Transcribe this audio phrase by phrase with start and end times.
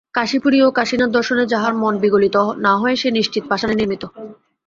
[0.13, 4.03] কাশীপুরী ও কাশীনাথদর্শনে যাহার মন বিগলিত না হয়, সে নিশ্চিত পাষাণে নির্মিত।